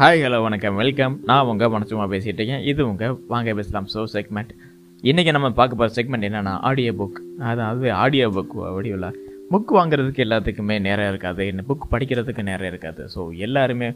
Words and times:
Hi 0.00 0.22
hello 0.24 0.36
வணக்கம். 0.44 0.76
Welcome 0.80 1.14
நான் 1.28 1.48
உங்கள் 1.50 1.72
மனசுமா 1.72 2.04
பேசிகிட்டு 2.12 2.40
இருக்கேன். 2.40 2.62
இது 2.70 2.80
உங்கள் 2.90 3.16
வாங்க 3.32 3.54
பேசலாம். 3.58 3.88
ஸோ 3.94 4.02
செக்மெண்ட் 4.12 4.52
இன்றைக்கி 5.02 5.32
நம்ம 5.36 5.48
பார்க்க 5.58 5.78
போகிற 5.80 5.92
செக்மெண்ட் 5.96 6.26
என்னென்னா 6.28 6.52
ஆடியோ 6.68 6.92
புக் 7.00 7.18
அதாவது 7.48 7.88
ஆடியோ 8.02 8.26
புக் 8.36 8.54
வடிவில் 8.76 9.06
புக் 9.50 9.72
வாங்குறதுக்கு 9.78 10.24
எல்லாத்துக்குமே 10.26 10.76
நேரம் 10.86 11.08
இருக்காது. 11.08 11.42
இந்த 11.52 11.64
புக் 11.68 11.84
படிக்கிறதுக்கு 11.92 12.44
நேரம் 12.50 12.70
இருக்காது. 12.72 13.04
ஸோ 13.14 13.26
எல்லாருமே 13.46 13.90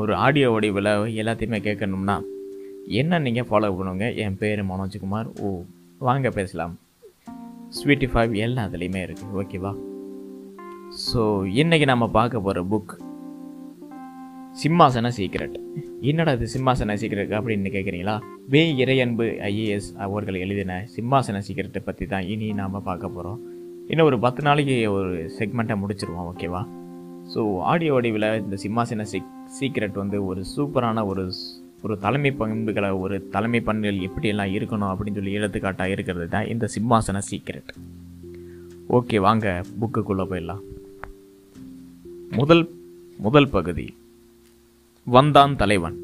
ஒரு 0.00 0.14
ஆடியோ 0.26 0.48
வடிவில் 0.54 0.90
எல்லாத்தையுமே 1.24 1.60
கேட்கணும்னா 1.68 2.16
என்ன 3.02 3.20
நீங்கள் 3.26 3.48
ஃபாலோ 3.50 3.70
பண்ணுங்க? 3.80 4.08
என் 4.24 4.40
பேர் 4.44 4.64
மனோஜ்குமார் 4.72 5.30
ஓ 5.40 5.52
வாங்க 6.08 6.30
பேசலாம். 6.38 6.74
ஸ்வீட்டி 7.80 8.10
ஃபைவ் 8.14 8.34
எல்லாம் 8.46 8.68
அதுலேயுமே 8.70 9.02
இருக்குது 9.08 9.36
ஓகேவா 9.42 9.74
ஸோ 11.06 11.22
இன்றைக்கி 11.62 11.88
நம்ம 11.94 12.08
பார்க்க 12.18 12.46
போகிற 12.48 12.66
புக் 12.72 12.94
சிம்மாசன 14.54 15.10
சீக்ரெட் 15.16 15.56
என்னடா 16.00 16.32
இது 16.32 16.48
சிம்மாசன 16.54 16.94
சீக்ரெட் 16.94 17.30
அப்படின்னு 17.30 17.70
கேட்குறீங்களா 17.70 18.20
வே 18.48 18.72
இறையன்பு 18.72 19.38
ஐஏஎஸ் 19.42 19.96
அவர்கள் 19.96 20.34
எழுதின 20.34 20.86
சிம்மாசன 20.96 21.40
சீக்ரெட்டை 21.48 21.78
பற்றி 21.84 22.06
தான் 22.06 22.22
இனி 22.22 22.52
நாம் 22.52 22.82
பார்க்க 22.82 23.08
போகிறோம் 23.08 23.40
இன்னும் 23.88 24.06
ஒரு 24.06 24.18
பத்து 24.18 24.42
நாளைக்கு 24.42 24.92
ஒரு 24.92 25.32
செக்மெண்ட்டை 25.38 25.76
முடிச்சிருவோம் 25.76 26.34
ஓகேவா 26.34 26.66
ஸோ 27.34 27.58
ஆடியோ 27.58 27.92
வடிவில் 27.92 28.40
இந்த 28.40 28.56
சிம்மாசன 28.56 29.02
சீக் 29.02 29.30
சீக்ரெட் 29.60 29.92
வந்து 29.92 30.24
ஒரு 30.24 30.44
சூப்பரான 30.56 31.06
ஒரு 31.06 31.32
ஒரு 31.82 31.98
தலைமை 31.98 32.32
பண்புகளை 32.32 32.90
ஒரு 32.90 33.28
தலைமை 33.28 33.60
பண்புகள் 33.60 33.98
எப்படியெல்லாம் 33.98 34.52
இருக்கணும் 34.52 34.90
அப்படின்னு 34.90 35.14
சொல்லி 35.14 35.32
எடுத்துக்காட்டாக 35.32 35.90
இருக்கிறது 35.90 36.28
தான் 36.28 36.46
இந்த 36.46 36.68
சிம்மாசன 36.74 37.18
சீக்ரெட் 37.30 37.72
ஓகே 38.88 39.20
வாங்க 39.20 39.64
புக்குக்குள்ளே 39.80 40.24
போயிடலாம். 40.30 40.60
முதல் 42.30 42.70
முதல் 43.18 43.48
பகுதி. 43.48 43.94
வந்தான் 45.10 45.56
தலைவன். 45.56 45.98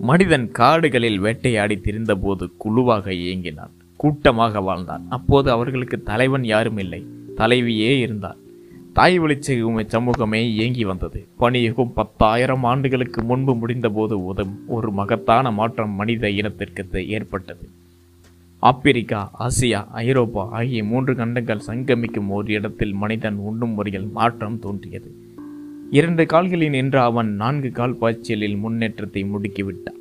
மனிதன் 0.00 0.50
காடுகளில் 0.50 1.18
வேட்டையாடி 1.18 1.74
திரிந்தபோது 1.74 2.50
குழுவாக 2.56 3.12
இயங்கினான். 3.12 3.70
கூட்டமாக 3.96 4.60
வாழ்ந்தான். 4.60 5.06
அப்போது 5.08 5.50
அவர்களுக்கு 5.50 6.02
தலைவன் 6.02 6.44
யாரும் 6.44 6.78
இல்லை. 6.78 7.06
தலைவியே 7.36 7.98
இருந்தார் 7.98 8.36
தாய் 8.92 9.20
வழிச்செகும் 9.20 9.86
சமூகமே 9.86 10.52
இயங்கி 10.52 10.84
வந்தது. 10.84 11.26
பணியகம் 11.36 11.92
பத்தாயிரம் 11.92 12.64
ஆண்டுகளுக்கு 12.64 13.22
முன்பு 13.22 13.54
முடிந்தபோது 13.54 14.12
உதவும் 14.12 14.64
ஒரு 14.66 14.92
மகத்தான 14.92 15.50
மாற்றம் 15.50 15.90
மனித 15.90 16.30
இனத்திற்கு 16.30 17.08
ஏற்பட்டது. 17.08 17.68
ஆப்பிரிக்கா 18.58 19.30
ஆசியா 19.40 19.86
ஐரோப்பா 19.90 20.48
ஆகிய 20.50 20.84
மூன்று 20.84 21.14
கண்டங்கள் 21.14 21.60
சங்கமிக்கும் 21.66 22.28
ஒரு 22.28 22.52
இடத்தில் 22.52 22.92
மனிதன் 22.92 23.34
உண்ணும் 23.34 23.70
முறையில் 23.70 24.08
மாற்றம் 24.08 24.58
தோன்றியது. 24.58 25.21
இரண்டு 25.96 26.26
கால்களில் 26.26 26.70
நின்ற 26.70 26.96
அவன் 27.02 27.30
நான்கு 27.34 27.70
கால் 27.70 27.96
பாய்ச்சலில் 27.96 28.54
முன்னேற்றத்தை 28.56 29.24
முடுக்கிவிட்டான். 29.24 29.98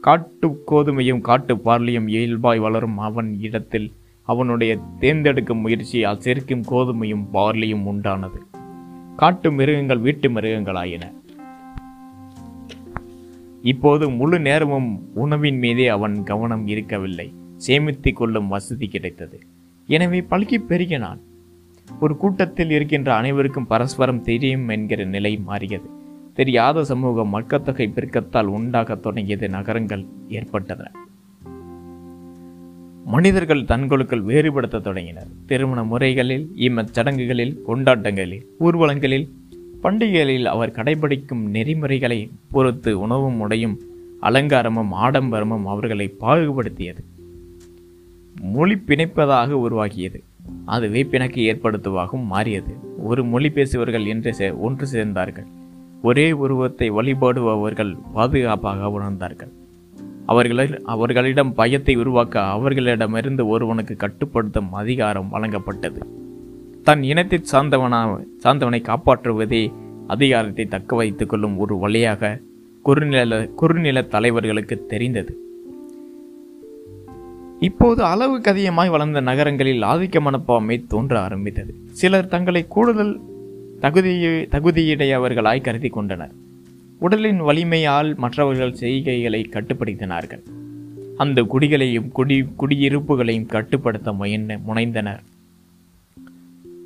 காட்டு 0.00 0.48
கோதுமையும் 0.70 1.20
காட்டு 1.20 1.54
பார்லியும் 1.54 2.06
இயல்பாய் 2.06 2.58
வளரும் 2.58 2.98
அவன் 2.98 3.40
இடத்தில் 3.40 3.92
அவனுடைய 4.28 4.78
தேர்ந்தெடுக்கும் 5.00 5.60
முயற்சியால் 5.64 6.22
செருக்கும் 6.24 6.64
கோதுமையும் 6.70 7.26
பார்லியும் 7.32 7.84
உண்டானது. 7.92 8.40
காட்டு 9.16 9.52
மிருகங்கள் 9.52 9.98
வீட்டு 9.98 10.30
மிருகங்களாயின. 10.30 11.04
இப்போது 13.62 14.10
முழு 14.10 14.40
நேரமும் 14.40 14.90
உணவின் 15.14 15.58
மீதே 15.58 15.88
அவன் 15.88 16.22
கவனம் 16.22 16.66
இருக்கவில்லை. 16.66 17.32
சேமித்து 17.56 18.12
கொள்ளும் 18.12 18.48
வசதி 18.48 18.88
கிடைத்தது. 18.88 19.40
எனவே 19.88 20.20
பல்கி 20.20 20.60
பெருகினான். 20.68 21.22
ஒரு 22.00 22.16
கூட்டத்தில் 22.16 22.70
இருக்கின்ற 22.70 23.14
அனைவருக்கும் 23.14 23.66
பரஸ்பரம் 23.66 24.22
தெரியும் 24.22 24.68
என்கிற 24.68 25.04
நிலை 25.04 25.36
மாறியது. 25.36 25.88
தெரியாத 26.34 26.84
சமூகம் 26.84 27.28
மக்கத்தொகை 27.28 27.92
பெருக்கத்தால் 27.94 28.44
உண்டாகத் 28.44 29.02
தொடங்கியது 29.02 29.48
நகரங்கள் 29.48 30.04
ஏற்பட்டன. 30.28 30.90
மனிதர்கள் 33.04 33.64
தங்களுக்குள் 33.64 34.22
வேறுபடுத்த 34.22 34.80
தொடங்கினர். 34.80 35.26
திருமண 35.46 35.84
முறைகளில் 35.84 36.50
இம்மச்சடங்குகளில் 36.56 37.56
கொண்டாட்டங்களில் 37.68 38.42
ஊர்வலங்களில் 38.60 39.28
பண்டிகைகளில் 39.82 40.44
அவர் 40.44 40.72
கடைபிடிக்கும் 40.72 41.48
நெறிமுறைகளை 41.48 42.30
பொறுத்து 42.50 43.00
உணவும் 43.00 43.40
உடையும் 43.40 43.78
அலங்காரமும் 44.22 44.92
ஆடம்பரமும் 44.92 45.64
அவர்களை 45.64 46.14
பாகுபடுத்தியது. 46.20 47.04
மொழி 48.40 48.82
பிணைப்பதாக 48.86 49.50
உருவாகியது. 49.50 50.22
அதுவே 50.68 51.04
பிணக்கு 51.04 51.40
ஏற்படுத்துவாகவும் 51.40 52.24
மாறியது. 52.24 52.74
ஒரு 53.02 53.24
மொழி 53.24 53.48
பேசுபவர்கள் 53.48 54.06
என்று 54.06 54.34
சே- 54.38 54.58
ஒன்று 54.58 54.86
சேர்ந்தார்கள். 54.92 55.46
ஒரே 56.02 56.32
உருவத்தை 56.32 56.90
வழிபாடுபவர்கள் 56.90 57.96
பாதுகாப்பாக 58.14 58.86
உணர்ந்தார்கள். 58.86 59.48
அவர்களில் 60.26 60.82
அவர்களிடம் 60.84 61.54
பயத்தை 61.54 61.96
உருவாக்க 61.96 62.42
அவர்களிடமிருந்து 62.42 63.48
ஒருவனுக்கு 63.48 63.96
கட்டுப்படுத்தும் 63.96 64.72
அதிகாரம் 64.72 65.28
வழங்கப்பட்டது. 65.32 66.02
தன் 66.82 67.02
இனத்தை 67.02 67.40
சார்ந்தவனா 67.52 68.24
சார்ந்தவனை 68.44 68.82
காப்பாற்றுவதே 68.82 69.72
அதிகாரத்தை 70.06 70.66
தக்க 70.66 70.96
வைத்துக்கொள்ளும் 70.96 71.58
ஒரு 71.58 71.78
வழியாக 71.78 72.40
குறுநில 72.82 73.46
குறுநில 73.46 74.02
தலைவர்களுக்கு 74.02 74.86
தெரிந்தது. 74.86 75.36
இப்போது 77.60 78.04
அளவுக்கு 78.04 78.50
அதிகமாய் 78.50 78.88
வளர்ந்த 78.88 79.20
நகரங்களில் 79.20 79.82
ஆதிக்க 79.82 80.20
மனப்பான்மை 80.20 80.84
தோன்ற 80.88 81.20
ஆரம்பித்தது. 81.20 81.74
சிலர் 81.90 82.28
தங்களை 82.28 82.66
கூடுதல் 82.68 83.20
தகுதியை 83.80 84.48
தகுதியுடையவர்களாய் 84.50 85.60
கருதி 85.60 85.88
கொண்டனர். 85.88 86.30
உடலின் 86.98 87.42
வலிமையால் 87.42 88.14
மற்றவர்கள் 88.14 88.72
செய்கைகளை 88.72 89.46
கட்டுப்படுத்தினார்கள். 89.50 90.42
அந்த 91.16 91.42
குடிகளையும் 91.42 92.08
குடி 92.08 92.46
குடியிருப்புகளையும் 92.58 93.46
கட்டுப்படுத்த 93.46 94.12
முயன்ற 94.12 94.58
முனைந்தனர். 94.58 95.18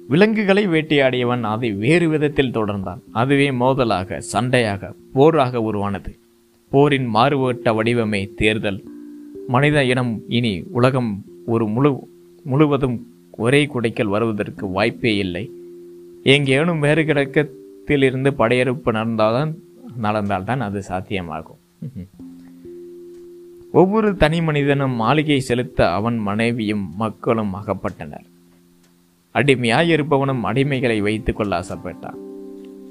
விலங்குகளை 0.08 0.68
வேட்டையாடியவன் 0.68 1.40
அதை 1.40 1.72
வேறு 1.72 2.08
விதத்தில் 2.08 2.54
தொடர்ந்தான். 2.54 2.98
அதுவே 3.12 3.50
மோதலாக 3.50 4.22
சண்டையாக 4.32 4.92
போராக 5.12 5.60
உருவானது. 5.60 6.16
போரின் 6.70 7.06
மாறுபட்ட 7.06 7.72
வடிவமே 7.72 8.34
தேர்தல். 8.36 8.82
மனித 9.48 9.84
இனம் 9.84 10.22
இனி 10.28 10.64
உலகம் 10.70 11.24
ஒரு 11.46 11.66
முழு 11.66 12.08
முழுவதும் 12.44 13.06
ஒரே 13.30 13.70
குடைக்கல் 13.74 14.08
வருவதற்கு 14.08 14.66
வாய்ப்பே 14.66 15.16
இல்லை. 15.16 15.50
எங்கேனும் 16.22 16.80
வேறு 16.80 17.04
கிடக்கத்திலிருந்து 17.04 18.34
படையெடுப்பு 18.34 18.92
நடந்தால்தான் 18.92 19.54
நடந்தால்தான் 20.02 20.60
அது 20.60 20.82
சாத்தியமாகும். 20.88 21.60
ஒவ்வொரு 23.72 24.16
தனி 24.16 24.42
மனிதனும் 24.42 24.92
மாளிகை 24.92 25.40
செலுத்த 25.40 25.92
அவன் 25.92 26.18
மனைவியும் 26.18 26.96
மக்களும் 26.96 27.54
அகப்பட்டனர். 27.54 28.24
அடிமையாய் 29.34 29.90
இருப்பவனும் 29.90 30.44
அடிமைகளை 30.44 31.00
வைத்துக்கொள்ள 31.00 31.60
ஆசைப்பட்டான். 31.60 32.16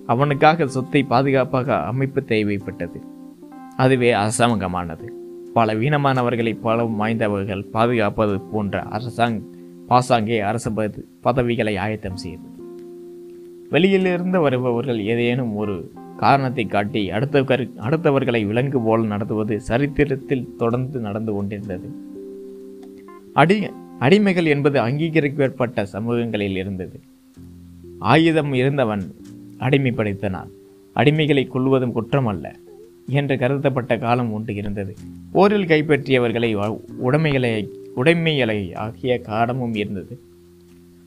அவனுக்காக 0.08 0.68
சொத்தை 0.68 1.04
பாதுகாப்பாக 1.04 1.76
அமைப்பு 1.76 2.22
தேவைப்பட்டது. 2.22 3.02
அதுவே 3.78 4.14
அசமங்கமானது. 4.14 5.20
பல 5.54 5.74
வீணமானவர்களை 5.74 6.58
வாய்ந்தவர்கள் 7.00 7.70
பாதுகாப்பது 7.70 8.40
போன்ற 8.40 8.84
அரசாங் 8.84 9.42
பாசாங்கே 9.90 10.40
அரசு 10.40 10.72
பத- 10.72 11.04
பதவிகளை 11.22 11.78
ஆயத்தம் 11.78 12.16
செய்தது. 12.16 12.64
வெளியிலிருந்து 13.70 14.40
வருபவர்கள் 14.40 15.02
ஏதேனும் 15.02 15.56
ஒரு 15.56 15.92
காரணத்தை 16.18 16.66
காட்டி 16.66 17.12
அடுத்த 17.12 17.42
அடுத்தவர்களை 17.42 18.46
விலங்கு 18.46 18.80
போல் 18.80 19.08
நடத்துவது 19.08 19.62
சரித்திரத்தில் 19.62 20.56
தொடர்ந்து 20.58 21.00
நடந்து 21.00 21.34
கொண்டிருந்தது. 21.34 21.92
அடி 23.34 23.68
அடிமைகள் 24.00 24.46
என்பது 24.46 24.80
அங்கீகரிக்கப்பட்ட 24.80 25.86
சமூகங்களில் 25.86 26.56
இருந்தது. 26.56 27.00
ஆயுதம் 28.00 28.54
இருந்தவன் 28.54 29.16
அடிமைப்படுத்தினான். 29.60 30.48
அடிமைகளை 30.96 31.48
கொள்வதும் 31.48 31.92
குற்றம் 31.92 32.26
அல்ல 32.26 32.56
என்று 33.08 33.36
கருதப்பட்ட 33.36 33.98
காலம் 33.98 34.34
ஒன்று 34.34 34.56
இருந்தது 34.56 34.96
போரில் 35.32 35.66
கைப்பற்றியவர்களை 35.66 36.78
உடைமைகளை 36.98 37.70
உடைமைகளை 37.96 38.74
ஆகிய 38.74 39.20
காலமும் 39.20 39.74
இருந்தது. 39.74 40.20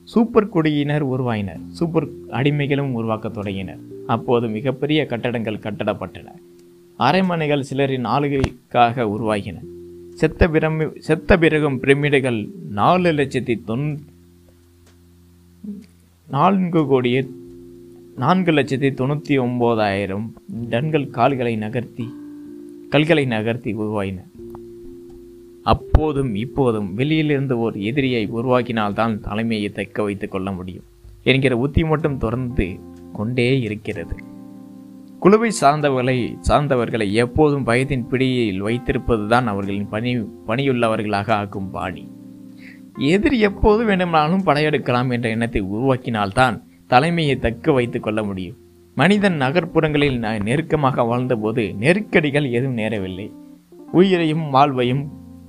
சூப்பர் 0.03 0.49
குடியினர் 0.49 1.01
உருவாயினர். 1.01 1.59
சூப்பர் 1.71 2.07
அடிமைகளும் 2.29 2.91
உருவாக்கத் 2.91 3.33
தொடங்கினர். 3.33 3.77
அப்போது 4.07 4.47
மிகப்பெரிய 4.47 5.05
கட்டடங்கள் 5.05 5.57
கட்டடப்பட்டன. 5.57 6.27
அரைமனைகள் 6.99 7.61
சிலரின் 7.61 8.05
ஆளுகைக்காக 8.05 9.03
உருவாகின. 9.03 9.55
செத்த 10.13 10.47
பிரமி 10.47 10.99
செத்த 10.99 11.37
பிறகும் 11.37 11.79
பிரமிடுகள் 11.79 12.47
நாலு 12.69 13.11
லட்சத்தி 13.11 13.59
தொன் 13.67 13.97
நான்கு 16.29 16.85
கோடியே 16.85 17.27
நான்கு 18.15 18.51
லட்சத்தி 18.51 18.89
தொண்ணூற்றி 18.89 19.39
ஒம்போதாயிரம் 19.39 20.25
டன்கள் 20.69 21.09
கால்களை 21.09 21.55
நகர்த்தி 21.55 22.05
கல்களை 22.89 23.25
நகர்த்தி 23.25 23.75
உருவாயின. 23.75 24.17
அப்போதும் 25.63 26.35
இப்போதும் 26.35 26.93
வெளியிலிருந்து 26.93 27.59
ஒரு 27.59 27.83
எதிரியை 27.83 28.29
உருவாக்கினால்தான் 28.31 29.19
தலைமையை 29.19 29.69
தக்க 29.69 30.03
வைத்துக் 30.03 30.31
கொள்ள 30.31 30.51
முடியும் 30.51 30.83
என்கிற 31.23 31.57
உத்தி 31.57 31.83
மட்டும் 31.83 32.17
தொடர்ந்து 32.17 32.79
கொண்டே 33.13 33.61
இருக்கிறது. 33.61 34.15
குழுவை 35.19 35.51
சார்ந்தவர்களை 35.61 36.37
சார்ந்தவர்களை 36.47 37.11
எப்போதும் 37.11 37.67
பயத்தின் 37.67 38.07
பிடியில் 38.07 38.63
வைத்திருப்பதுதான் 38.63 39.43
அவர்களின் 39.43 39.89
பணி 39.89 40.15
பணியுள்ளவர்களாக 40.21 41.31
ஆக்கும் 41.31 41.71
பாணி. 41.71 42.11
எதிரி 42.97 43.39
எப்போது 43.39 43.85
வேண்டுமானாலும் 43.85 44.45
படையெடுக்கலாம் 44.45 45.11
என்ற 45.11 45.29
எண்ணத்தை 45.29 45.63
உருவாக்கினால்தான் 45.63 46.63
தலைமையை 46.87 47.35
தக்க 47.39 47.71
வைத்து 47.71 47.99
கொள்ள 47.99 48.23
முடியும். 48.23 48.57
மனிதன் 48.95 49.37
நகர்ப்புறங்களில் 49.41 50.43
நெருக்கமாக 50.43 51.03
வாழ்ந்தபோது 51.03 51.75
நெருக்கடிகள் 51.75 52.51
எதுவும் 52.51 52.77
நேரவில்லை. 52.77 53.31
உயிரையும் 53.91 54.49
வாழ்வையும் 54.49 55.03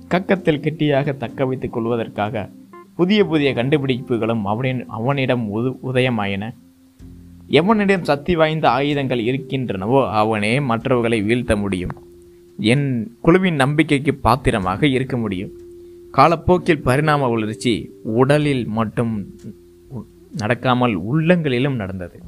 கக்கத்தில் 0.09 0.59
கெட்டியாக 0.59 1.11
தக்க 1.11 1.45
வைத்துக் 1.45 1.73
கொள்வதற்காக 1.73 2.49
புதிய 2.95 3.25
புதிய 3.25 3.53
கண்டுபிடிப்புகளும் 3.53 4.41
அவனின் 4.43 4.85
அவனிடம் 4.87 5.49
உது 5.49 5.69
உதயமாயின. 5.83 6.53
எவனிடம் 7.49 8.01
சக்தி 8.01 8.35
வாய்ந்த 8.35 8.69
ஆயுதங்கள் 8.69 9.19
இருக்கின்றனவோ 9.19 10.09
அவனே 10.11 10.59
மற்றவர்களை 10.59 11.21
வீழ்த்த 11.21 11.55
முடியும். 11.55 11.91
என் 12.59 12.87
குழுவின் 13.21 13.55
நம்பிக்கைக்கு 13.55 14.15
பாத்திரமாக 14.15 14.87
இருக்க 14.87 15.17
முடியும். 15.17 15.51
காலப்போக்கில் 16.11 16.81
பரிணாம 16.81 17.27
வளர்ச்சி 17.27 17.73
உடலில் 18.03 18.65
மட்டும் 18.67 19.13
நடக்காமல் 20.37 20.93
உள்ளங்களிலும் 20.93 21.75
நடந்தது. 21.75 22.21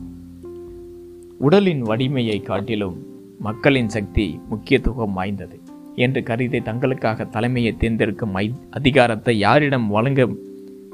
உடலின் 1.37 1.81
வலிமையை 1.81 2.39
காட்டிலும் 2.39 3.07
மக்களின் 3.39 3.89
சக்தி 3.89 4.39
முக்கியத்துவம் 4.49 5.13
வாய்ந்தது 5.13 5.59
என்று 5.95 6.23
கருதி 6.23 6.59
தங்களுக்காக 6.59 7.29
தலைமையை 7.29 7.77
தேர்ந்தெடுக்கும் 7.77 8.35
அதிகாரத்தை 8.69 9.37
யாரிடம் 9.37 9.87
வழங்க 9.87 10.27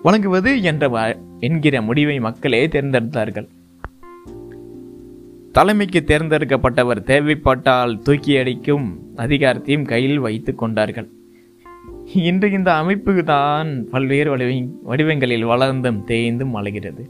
வழங்குவது 0.03 0.61
என்ற 0.61 1.17
என்கிற 1.39 1.81
முடிவை 1.81 2.19
மக்களே 2.19 2.67
தேர்ந்தெடுத்தார்கள். 2.67 3.47
தலைமைக்கு 5.51 5.99
தேர்ந்தெடுக்கப்பட்டவர் 5.99 7.03
தேவைப்பட்டால் 7.03 7.99
தூக்கி 7.99 8.37
அடிக்கும் 8.37 8.99
அதிகாரத்தையும் 9.15 9.85
கையில் 9.85 10.19
வைத்துக் 10.19 10.57
கொண்டார்கள். 10.57 11.09
இன்று 12.13 12.51
இந்த 12.51 12.75
அமைப்பு 12.75 13.23
தான் 13.23 13.89
பல்வேறு 13.89 14.29
வடிவ 14.29 14.67
வடிவங்களில் 14.83 15.45
வளர்ந்தும் 15.45 16.03
தேய்ந்தும் 16.07 16.51
வளர்கிறது 16.51 17.09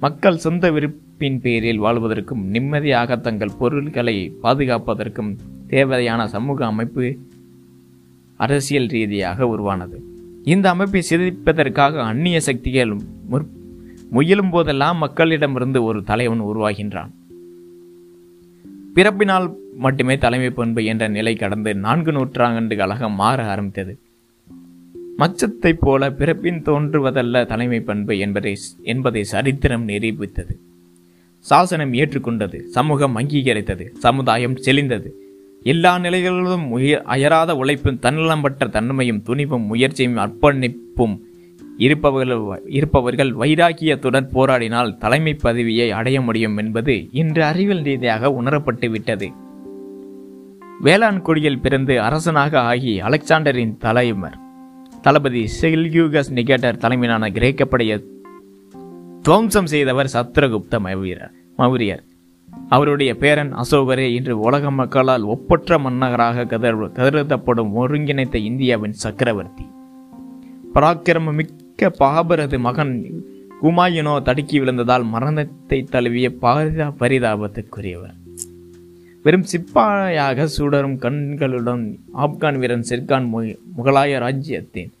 மக்கள் 0.00 0.36
சொந்த 0.36 0.70
விருப்பின் 0.70 1.40
பேரில் 1.40 1.80
வாழ்வதற்கும் 1.80 2.46
நிம்மதியாக 2.46 3.16
தங்கள் 3.16 3.50
பொருள்களை 3.58 4.32
பாதுகாப்பதற்கும் 4.42 5.36
தேவையான 5.66 6.28
சமூக 6.28 6.66
அமைப்பு 6.66 7.16
அரசியல் 8.36 8.86
ரீதியாக 8.86 9.46
உருவானது. 9.46 10.02
இந்த 10.44 10.68
அமைப்பை 10.68 11.02
சிதைப்பதற்காக 11.10 12.00
அந்நிய 12.00 12.40
சக்திகள் 12.40 12.96
முற்- 13.30 13.48
முயலும் 14.10 14.50
போதெல்லாம் 14.50 15.02
மக்களிடமிருந்து 15.02 15.82
ஒரு 15.82 16.02
தலைவன் 16.02 16.42
உருவாகின்றான். 16.42 17.10
பிறப்பினால் 18.94 19.54
மட்டுமே 19.76 20.18
தலைமை 20.18 20.50
பண்பு 20.50 20.84
என்ற 20.84 21.08
நிலை 21.08 21.34
கடந்து 21.34 21.74
நான்கு 21.74 22.12
நூற்றாண்டுகளாக 22.12 23.08
மாற 23.08 23.50
ஆரம்பித்தது. 23.50 23.98
மச்சத்தைப் 25.18 25.80
போல 25.80 26.10
பிறப்பின் 26.10 26.62
தோன்றுவதல்ல 26.62 27.46
தலைமை 27.46 27.80
பண்பு 27.80 28.18
என்பதை 28.18 28.56
என்பதை 28.82 29.24
சரித்திரம் 29.24 29.88
நிரூபித்தது. 29.88 30.58
சாசனம் 31.38 31.92
ஏற்றுக்கொண்டது 31.92 32.60
சமூகம் 32.60 33.18
அங்கீகரித்தது 33.18 33.88
சமுதாயம் 33.98 34.56
செழிந்தது. 34.56 35.10
எல்லா 35.62 35.98
நிலைகளிலும் 35.98 36.78
உய- 36.78 37.02
அயராத 37.02 37.56
உழைப்பும் 37.56 37.98
தன்னலம்பற்ற 38.02 38.68
தன்மையும் 38.70 39.22
துணிவும் 39.22 39.62
முயற்சியும் 39.62 40.16
அர்ப்பணிப்பும் 40.16 41.18
இருப்பவர்கள் 41.76 42.62
இருப்பவர்கள் 42.66 43.30
வைராக்கியத்துடன் 43.30 44.28
போராடினால் 44.34 44.96
தலைமை 44.96 45.34
பதவியை 45.34 45.90
அடைய 45.90 46.20
முடியும் 46.20 46.56
என்பது 46.56 47.08
இன்று 47.12 47.44
அறிவியல் 47.44 47.82
ரீதியாக 47.82 48.28
உணரப்பட்டு 48.42 48.90
விட்டது. 48.90 49.30
வேளாண் 50.80 51.20
குடியில் 51.20 51.60
பிறந்து 51.60 52.00
அரசனாக 52.00 52.60
ஆகி 52.60 53.00
அலெக்சாண்டரின் 53.00 53.76
தலைவர் 53.78 54.42
தளபதி 55.04 55.40
செல்யூகஸ் 55.60 56.30
நிகேட்டர் 56.32 56.78
தலைமையிலான 56.82 57.28
கிரேக்கப்படையை 57.28 57.96
துவம்சம் 59.22 59.68
செய்தவர் 59.72 60.10
சத்ரகுப்த 60.12 60.78
மௌரியர் 60.86 61.24
மௌரியர். 61.58 62.02
அவருடைய 62.68 63.10
பேரன் 63.22 63.52
அசோகரே 63.54 64.06
இன்று 64.14 64.34
உலக 64.40 64.70
மக்களால் 64.70 65.26
ஒப்பற்ற 65.34 65.78
மன்னராக 65.78 66.46
கதர் 66.52 66.80
கருதப்படும் 66.92 67.72
ஒருங்கிணைத்த 67.76 68.34
இந்தியாவின் 68.50 68.96
சக்கரவர்த்தி. 69.04 69.66
பராக்கிரம 70.74 71.32
மிக்க 71.32 71.90
பாபரது 71.90 72.58
மகன் 72.58 72.96
குமாயினோ 73.62 74.16
தடுக்கி 74.22 74.58
விழுந்ததால் 74.60 75.06
மரணத்தை 75.14 75.80
தழுவிய 75.82 76.28
பாரிதா 76.42 76.88
பரிதாபத்துக்குரியவர். 77.02 78.18
வெறும் 79.24 79.44
சிப்பாயாக 79.52 80.44
சுடரும் 80.44 80.98
கண்களுடன் 80.98 81.98
ஆப்கான் 82.18 82.58
வீரன் 82.58 82.84
சிர்கான் 82.88 83.28
மு- 83.36 83.58
முகலாய 83.78 84.18
ராஜ்யத்தின் 84.18 84.92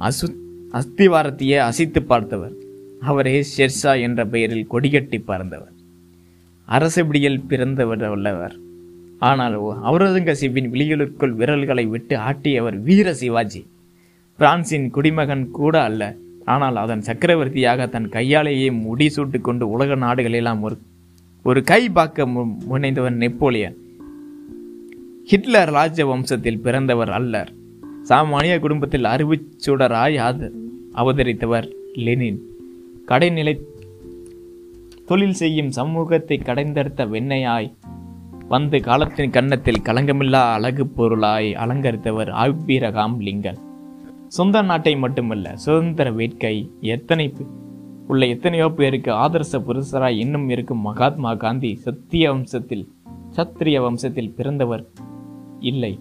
அசு 0.00 0.34
அஸ்திவாரத்தையே 0.72 1.58
அசைத்து 1.58 2.02
பார்த்தவர். 2.02 2.52
அவரே 3.00 3.44
ஷெர்ஷா 3.56 4.00
என்ற 4.00 4.26
பெயரில் 4.26 4.66
கொடிகட்டி 4.72 5.22
பறந்தவர். 5.24 5.72
அரசபிடியில் 6.68 7.46
பிறந்தவர் 7.46 8.08
உள்ளவர். 8.08 8.56
ஆனால் 9.18 9.60
அவுரங்கசீப்பின் 9.60 10.68
விழிகளுக்குள் 10.68 11.30
விரல்களை 11.30 11.86
விட்டு 11.86 12.16
ஆட்டியவர் 12.16 12.82
வீர 12.82 13.14
சிவாஜி. 13.14 13.66
பிரான்சின் 14.38 14.90
குடிமகன் 14.90 15.50
கூட 15.50 15.82
அல்ல. 15.82 16.14
ஆனால் 16.44 16.76
அதன் 16.76 17.02
சக்கரவர்த்தியாக 17.02 17.86
தன் 17.86 18.08
கையாலேயே 18.08 18.70
முடிசூட்டு 18.70 19.40
கொண்டு 19.40 19.70
உலக 19.70 19.96
நாடுகளெல்லாம் 19.96 20.60
ஒரு 20.60 20.78
ஒரு 21.42 21.62
கை 21.62 21.88
பார்க்க 21.88 22.26
முனைந்தவர் 22.70 23.10
நெப்போலியன். 23.10 23.76
ஹிட்லர் 25.24 25.70
ராஜ 25.70 26.06
வம்சத்தில் 26.06 26.60
பிறந்தவர் 26.60 27.10
அல்லர். 27.10 27.52
சாமானிய 28.08 28.58
குடும்பத்தில் 28.58 29.04
அறிவுச்சுடராய் 29.04 30.20
ஆத- 30.20 30.50
அவதரித்தவர் 30.94 31.72
லெனின். 31.94 32.40
கடைநிலை 33.08 33.60
தொழில் 35.06 35.32
செய்யும் 35.32 35.70
சமூகத்தை 35.70 36.38
கடைந்தெடுத்த 36.38 37.06
வெண்ணையாய் 37.06 37.72
வந்து 38.48 38.80
காலத்தின் 38.80 39.30
கன்னத்தில் 39.30 39.82
களங்கமில்லா 39.82 40.52
அழகு 40.52 40.86
பொருளாய் 40.86 41.54
அலங்கரித்தவர் 41.54 42.30
ஆபிரகாம் 42.30 43.20
லிங்கன். 43.20 43.56
சொந்த 44.28 44.62
நாட்டை 44.62 44.96
மட்டுமல்ல 44.96 45.56
சுதந்திர 45.56 46.12
வேட்கை 46.12 46.70
எத்தனை 46.80 47.32
உள்ள 48.08 48.26
எத்தனையோ 48.34 48.66
பேருக்கு 48.68 49.10
ஆதர்ச 49.24 49.58
புருஷராய் 49.66 50.20
இன்னும் 50.24 50.48
இருக்கும் 50.54 50.84
மகாத்மா 50.88 51.30
காந்தி 51.34 51.70
சத்திய 51.84 52.30
வம்சத்தில் 52.32 52.84
சத்திரிய 53.36 53.78
வம்சத்தில் 53.86 54.34
பிறந்தவர் 54.36 54.84
இல்லை. 55.70 55.92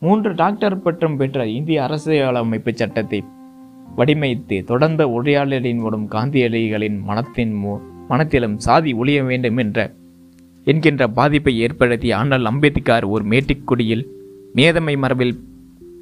மூன்று 0.00 0.30
டாக்டர் 0.34 0.82
பட்டம் 0.82 1.16
பெற்ற 1.16 1.46
இந்திய 1.48 1.78
அரசியலமைப்பு 1.82 2.72
சட்டத்தை 2.74 3.20
வடிமைத்து 3.96 4.56
தொடர்ந்த 4.64 5.02
உரையாடலின் 5.08 5.80
மூலம் 5.84 6.08
காந்தியடிகளின் 6.10 6.98
மனத்தின் 7.02 7.54
மனத்திலும் 8.08 8.56
சாதி 8.66 8.90
ஒழிய 8.92 9.20
வேண்டும் 9.22 9.56
என்ற 9.56 9.78
என்கின்ற 10.66 11.02
பாதிப்பை 11.18 11.54
ஏற்படுத்திய 11.64 12.16
ஆனால் 12.16 12.44
அம்பேத்கர் 12.44 13.06
ஒரு 13.14 13.24
மேட்டிக்குடியில் 13.32 14.04
மேதமை 14.54 14.94
மரபில் 14.98 15.36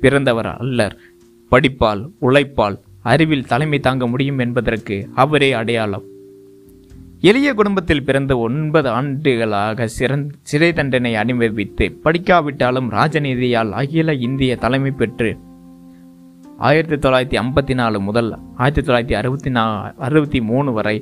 பிறந்தவர் 0.01 0.51
அல்லர். 0.57 0.97
படிப்பால் 1.53 2.03
உழைப்பால் 2.19 2.77
அறிவில் 3.13 3.47
தலைமை 3.47 3.79
தாங்க 3.79 4.07
முடியும் 4.07 4.39
என்பதற்கு 4.39 4.97
அவரே 5.15 5.53
அடையாளம். 5.53 6.05
எளிய 7.21 7.55
குடும்பத்தில் 7.55 8.05
பிறந்த 8.05 8.39
ஒன்பது 8.39 8.89
ஆண்டுகளாக 8.89 9.89
சிறந் 9.99 10.27
சிறை 10.43 10.73
தண்டனை 10.73 11.15
அனுபவித்து 11.15 11.87
படிக்காவிட்டாலும் 12.05 12.89
ராஜநீதியால் 12.91 13.73
அகில 13.73 14.15
இந்திய 14.15 14.57
தலைமை 14.57 14.91
பெற்று 14.91 15.31
ஆயிரத்தி 16.59 17.09
தொள்ளாயிரத்தி 17.09 17.39
ஐம்பத்தி 17.39 17.75
நாலு 17.75 18.01
முதல் 18.01 18.31
ஆயிரத்தி 18.57 18.83
தொள்ளாயிரத்தி 18.83 19.13
அறுபத்தி 19.13 19.51
நா 19.51 19.65
அறுபத்தி 19.99 20.41
மூணு 20.41 20.73
வரை 20.73 20.97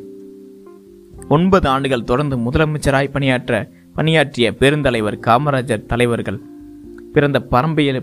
ஒன்பது 1.29 1.69
ஆண்டுகள் 1.69 2.05
தொடர்ந்து 2.05 2.37
முதலமைச்சராய் 2.37 3.13
பணியாற்ற 3.13 3.69
பணியாற்றிய 3.95 4.51
பெருந்தலைவர் 4.59 5.19
காமராஜர் 5.27 5.87
தலைவர்கள் 5.87 6.41
பிறந்த 7.13 7.39
பரம்பையில் 7.51 8.01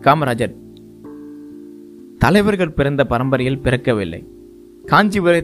காமராஜர் 0.00 0.54
தலைவர்கள் 2.22 2.76
பிறந்த 2.78 3.04
பரம்பரையில் 3.04 3.62
பிறக்கவில்லை. 3.64 4.24
காஞ்சிபுர 4.86 5.34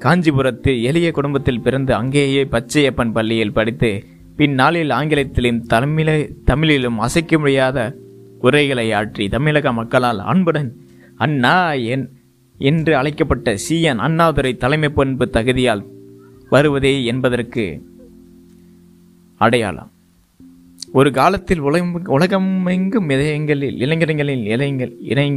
காஞ்சிபுரத்து 0.00 0.82
எளிய 0.82 1.10
குடும்பத்தில் 1.10 1.60
பிறந்து 1.60 1.94
அங்கேயே 1.94 2.44
பச்சையப்பன் 2.44 3.12
பள்ளியில் 3.12 3.52
படித்து 3.52 3.90
பின்னாளில் 4.36 4.90
ஆங்கிலத்திலும் 4.90 5.66
தமிழ 5.70 6.08
தமிழிலும் 6.44 6.98
அசைக்க 6.98 7.38
முடியாத 7.38 7.96
உரைகளை 8.40 8.92
ஆற்றி 8.92 9.30
தமிழக 9.30 9.72
மக்களால் 9.72 10.18
அன்புடன் 10.18 10.70
அண்ணா 11.16 11.72
என் 11.72 12.06
என்று 12.58 12.96
அழைக்கப்பட்ட 12.96 13.56
சிஎன் 13.68 14.02
அண்ணாதுரை 14.06 14.56
தலைமை 14.56 14.88
பண்பு 14.88 15.28
தகுதியால் 15.32 15.84
வருவதே 16.50 17.04
என்பதற்கு 17.04 17.64
அடையாளம். 19.36 19.90
ஒரு 20.92 21.10
காலத்தில் 21.12 21.58
உலகம் 21.58 22.06
உலகமெங்கும் 22.06 23.10
இதயங்களில் 23.10 23.78
இளைஞர்களின் 23.78 24.44
இளைஞர் 24.44 24.98
இணை 24.98 25.30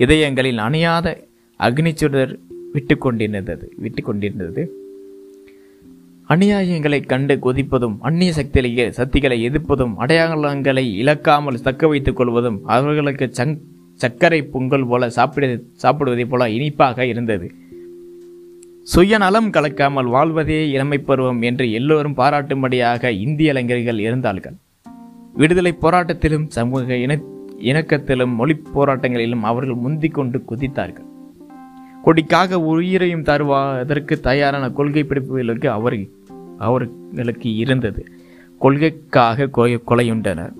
இதயங்களில் 0.00 0.56
அணையாத 0.56 1.16
அக்னிச்சுடர் 1.58 2.38
விட்டு 2.72 2.98
கொண்டிருந்தது 2.98 3.72
விட்டு 3.76 4.02
கொண்டிருந்தது 4.02 4.72
அநியாயங்களைக் 6.28 7.06
கண்டு 7.06 7.34
கொதிப்பதும் 7.34 7.96
அந்நிய 8.00 8.32
சக்திகளை 8.32 8.90
சக்திகளை 8.90 9.48
எதிர்ப்பதும் 9.48 9.92
அடையாளங்களை 9.98 10.94
இழக்காமல் 10.94 11.62
தக்க 11.62 11.88
வைத்துக் 11.88 12.16
கொள்வதும் 12.16 12.60
அவர்களுக்கு 12.64 13.30
சங் 13.36 13.58
சர்க்கரை 13.94 14.42
பொங்கல் 14.42 14.86
போல 14.86 15.10
சாப்பிட 15.10 15.60
சாப்பிடுவதைப் 15.82 16.28
போல 16.28 16.50
இனிப்பாக 16.50 17.06
இருந்தது. 17.06 17.52
சுயநலம் 18.82 19.50
கலக்காமல் 19.50 20.08
வாழ்வதே 20.08 20.70
இளமை 20.70 20.98
பருவம் 20.98 21.42
என்று 21.42 21.72
எல்லோரும் 21.72 22.16
பாராட்டும்படியாக 22.16 23.08
இந்திய 23.08 23.50
இளைஞர்கள் 23.50 23.98
இருந்தார்கள். 23.98 24.54
விடுதலை 25.34 25.74
போராட்டத்திலும் 25.82 26.46
சமூக 26.48 26.96
இன 26.96 27.20
இணக்கத்திலும் 27.60 28.34
மொழி 28.34 28.62
போராட்டங்களிலும் 28.74 29.40
அவர்கள் 29.40 29.74
முந்திக் 29.74 30.14
கொண்டு 30.14 30.42
குதித்தார்கள். 30.48 31.08
கொடிக்காக 32.04 32.60
உயிரையும் 32.60 33.22
தருவதற்கு 33.22 34.20
தயாரான 34.20 34.70
கொள்கை 34.70 35.02
பிடிப்புகளுக்கு 35.02 35.66
அவர் 35.66 35.98
அவர்களுக்கு 36.58 37.56
இருந்தது. 37.56 38.06
கொள்கைக்காக 38.58 39.48
கொலையுண்டனர். 39.86 40.52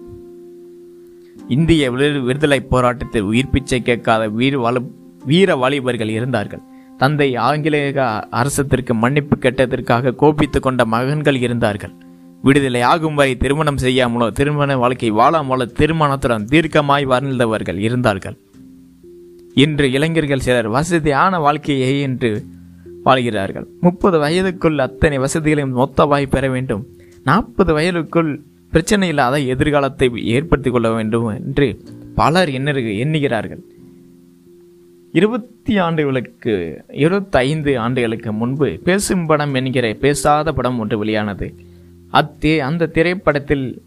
இந்திய 1.48 1.90
விடுதலை 1.90 2.60
போராட்டத்தில் 2.60 3.22
உயிர் 3.22 3.50
பிச்சை 3.50 3.82
கேட்காத 3.82 4.28
வீர 4.28 4.58
வாலி 4.58 4.90
வீர 5.24 5.56
வாலிபர்கள் 5.56 6.08
இருந்தார்கள். 6.08 6.60
தந்தை 6.98 7.36
ஆங்கிலேய 7.36 8.20
அரசத்திற்கு 8.30 8.94
மன்னிப்பு 8.94 9.36
கேட்டதற்காக 9.36 10.14
கோபித்துக் 10.14 10.62
கொண்ட 10.62 10.84
மகன்கள் 10.84 11.36
இருந்தார்கள். 11.36 11.92
விடுதலை 12.42 12.80
ஆகும் 12.80 13.14
வரை 13.14 13.36
திருமணம் 13.36 13.76
செய்யாமலோ 13.76 14.30
திருமண 14.30 14.76
வாழ்க்கை 14.76 15.12
வாழாமலோ 15.12 15.66
திருமணத்துடன் 15.78 16.44
தீர்க்கமாய் 16.44 17.04
வாழ்ந்தவர்கள் 17.04 17.78
இருந்தார்கள். 17.78 18.36
இன்று 19.54 19.92
இளைஞர்கள் 19.92 20.40
சிலர் 20.40 20.68
வசதியான 20.68 21.38
வாழ்க்கையை 21.38 22.00
என்று 22.00 22.44
வாழ்கிறார்கள். 23.02 23.66
முப்பது 23.80 24.18
வயதுக்குள் 24.18 24.78
அத்தனை 24.78 25.18
வசதிகளையும் 25.18 25.76
மொத்தமாய் 25.76 26.26
பெற 26.26 26.48
வேண்டும். 26.48 26.86
நாற்பது 27.24 27.78
வயதுக்குள் 27.78 28.38
பிரச்சனை 28.68 29.08
இல்லாத 29.08 29.38
எதிர்காலத்தை 29.38 30.10
ஏற்படுத்திக் 30.24 30.72
கொள்ள 30.72 30.90
வேண்டும் 30.90 31.26
என்று 31.26 31.84
பலர் 32.14 32.48
எண்ணு 32.48 32.98
எண்ணுகிறார்கள். 32.98 33.60
இருபத்தி 35.12 35.78
ஆண்டுகளுக்கு 35.78 36.84
இருபத்தைந்து 36.90 37.78
ஆண்டுகளுக்கு 37.78 38.32
முன்பு 38.32 38.80
பேசும் 38.84 39.26
படம் 39.26 39.54
என்கிற 39.54 39.96
பேசாத 40.00 40.52
படம் 40.52 40.78
ஒன்று 40.78 40.98
வெளியானது. 40.98 41.54
அத்தே 42.12 42.58
அந்த 42.58 42.86
திரைப்படத்தில் 42.86 43.82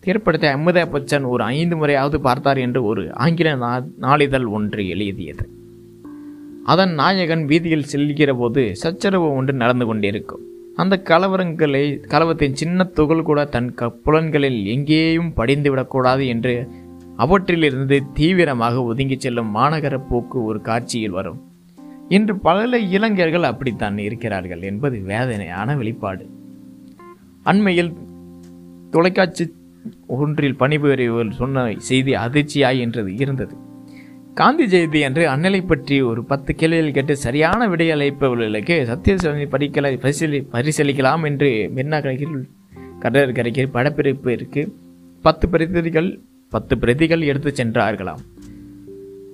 திரைப்படத்தை 0.00 0.50
அமிதாப் 0.50 0.90
பச்சன் 0.92 1.28
ஒரு 1.28 1.44
ஐந்து 1.44 1.76
முறையாவது 1.76 2.20
பார்த்தார் 2.20 2.56
என்று 2.56 2.84
ஒரு 2.84 3.14
ஆங்கில 3.14 3.56
நா- 3.56 3.84
நாளிதழ் 3.98 4.44
ஒன்று 4.44 4.88
எழுதியது. 4.88 5.48
அதன் 6.64 6.94
நாயகன் 6.94 7.44
வீதியில் 7.44 7.84
செல்கிற 7.92 8.34
போது 8.34 8.76
சச்சரவு 8.76 9.32
ஒன்று 9.32 9.52
நடந்து 9.52 9.86
கொண்டிருக்கும். 9.86 10.40
அந்த 10.76 11.02
கலவரங்களை 11.04 11.98
கலவரத்தின் 12.06 12.52
சின்ன 12.52 12.84
துகள் 12.84 13.22
கூட 13.22 13.44
தன் 13.44 13.74
க- 13.74 13.92
புலன்களில் 14.04 14.64
எங்கேயும் 14.64 15.32
படிந்து 15.32 15.70
விடக்கூடாது 15.70 16.26
என்று 16.26 16.68
அவற்றிலிருந்து 17.16 18.02
தீவிரமாக 18.14 18.82
ஒதுங்கி 18.82 19.20
செல்லும் 19.20 19.54
மாநகர 19.54 20.02
போக்கு 20.08 20.44
ஒரு 20.44 20.60
காட்சியில் 20.60 21.10
வரும். 21.10 21.40
இன்று 22.08 22.38
பல 22.38 22.78
இளைஞர்கள் 22.78 23.42
அப்படித்தான் 23.42 23.98
இருக்கிறார்கள் 23.98 24.62
என்பது 24.62 24.98
வேதனையான 24.98 25.76
வெளிப்பாடு. 25.76 26.38
அண்மையில் 27.50 27.90
தொலைக்காட்சி 28.90 29.44
ஒன்றில் 30.18 30.60
பணிபுரியவர் 30.60 31.30
சொன்ன 31.32 31.64
செய்தி 31.88 32.12
அதிர்ச்சியாய் 32.26 32.80
என்றது 32.84 33.10
இருந்தது. 33.16 33.54
காந்தி 34.34 34.64
ஜெயந்தி 34.72 35.00
என்று 35.00 35.22
அண்ணலை 35.28 35.60
பற்றி 35.66 35.96
ஒரு 36.02 36.20
பத்து 36.24 36.50
கேள்விகள் 36.54 36.92
கேட்டு 36.92 37.14
சரியான 37.16 37.68
விடையளிப்பவர்களுக்கு 37.68 38.76
சத்தியசோதனை 38.90 39.46
படிக்கலை 39.54 39.92
பரிசீலி 39.96 40.40
பரிசீலிக்கலாம் 40.52 41.24
என்று 41.24 41.50
மென்னாகரையில் 41.76 42.36
கடற்கரைக்கு 42.98 43.64
படப்பிடிப்பிற்கு 43.74 44.62
பத்து 45.22 45.48
பிரதிகள் 45.48 46.10
பத்து 46.52 46.74
பிரதிகள் 46.78 47.22
எடுத்து 47.22 47.50
சென்றார்களாம். 47.56 48.22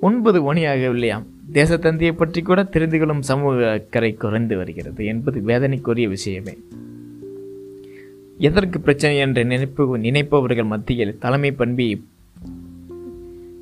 ஒன்பது 0.01 0.39
மணியாகவில்லையாம். 0.47 1.27
தேசத்தந்தியை 1.53 2.13
பற்றி 2.13 2.41
கூட 2.43 2.61
தெரிந்து 2.75 2.99
கொள்ளும் 2.99 3.23
சமூக 3.23 3.71
அக்கறை 3.71 4.11
குறைந்து 4.15 4.57
வருகிறது 4.57 5.05
என்பது 5.05 5.41
வேதனைக்குரிய 5.47 6.09
விஷயமே. 6.09 6.55
எதற்கு 8.41 8.81
பிரச்சனை 8.81 9.17
என்று 9.17 9.45
நினைப்பு 9.45 9.99
நினைப்பவர்கள் 9.99 10.65
மத்தியில் 10.65 11.19
தலைமை 11.19 11.53
பண்பி 11.53 11.87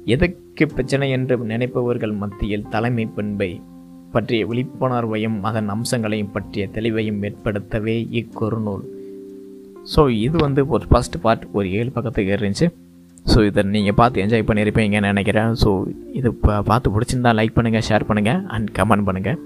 எதற்கு 0.05 0.67
பிரச்சனை 0.69 1.11
என்று 1.11 1.39
நினைப்பவர்கள் 1.45 2.13
மத்தியில் 2.13 2.69
தலைமை 2.69 3.07
பண்பை 3.09 3.51
பற்றிய 4.11 4.47
விழிப்புணர்வையும் 4.47 5.43
அதன் 5.43 5.69
அம்சங்களையும் 5.69 6.31
பற்றிய 6.31 6.69
தெளிவையும் 6.75 7.23
ஏற்படுத்தவே 7.23 7.97
இக்குறுநூல் 8.13 8.85
ஸோ 9.95 10.09
இது 10.19 10.37
வந்து 10.37 10.69
ஒரு 10.69 10.87
ஃபஸ்ட் 10.91 11.21
பார்ட் 11.21 11.47
ஒரு 11.53 11.73
ஏழு 11.73 11.91
பக்கத்துக்கு 11.91 12.35
இருந்துச்சு 12.35 12.69
ஸோ 13.27 13.45
இதை 13.45 13.63
நீங்கள் 13.69 13.95
பார்த்து 13.95 14.23
என்ஜாய் 14.23 14.47
பண்ணியிருப்பீங்கன்னு 14.49 15.11
நினைக்கிறேன். 15.11 15.53
ஸோ 15.63 15.71
இது 16.13 16.33
பா- 16.43 16.65
பார்த்து 16.65 16.91
பிடிச்சிருந்தா 16.91 17.33
லைக் 17.35 17.57
பண்ணுங்கள் 17.57 17.87
ஷேர் 17.89 18.09
பண்ணுங்கள் 18.09 18.47
அண்ட் 18.47 18.71
கமெண்ட் 18.79 19.07
பண்ணுங்கள் 19.07 19.39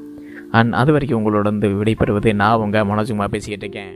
அண்ட் 0.50 0.74
அது 0.74 0.92
வரைக்கும் 0.92 1.18
உங்களோட 1.20 1.42
வந்து 1.44 1.68
விடைபெறுவது 1.74 2.32
நான் 2.34 2.56
உங்கள் 2.56 2.86
மனோஜுமா 2.86 3.26
பேசிக்கிட்டு 3.26 3.66
இருக்கேன். 3.66 3.92